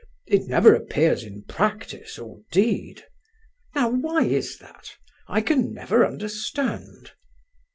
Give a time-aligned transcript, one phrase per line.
[0.25, 3.03] It never appears in practice or deed.
[3.75, 4.97] Now, why is that?
[5.27, 7.11] I can never understand."